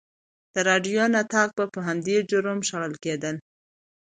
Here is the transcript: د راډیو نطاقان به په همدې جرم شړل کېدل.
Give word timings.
د 0.53 0.55
راډیو 0.69 1.03
نطاقان 1.15 1.49
به 1.55 1.65
په 1.73 1.79
همدې 1.87 2.17
جرم 2.29 2.59
شړل 2.69 2.93
کېدل. 3.03 3.35